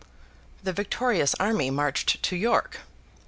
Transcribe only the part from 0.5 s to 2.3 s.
The victorious army marched